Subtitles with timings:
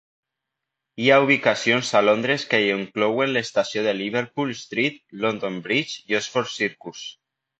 [1.01, 6.57] Hi ha ubicacions a Londres que inclouen l'estació de Liverpool Street, London Bridge i Oxfors
[6.63, 7.07] Circus.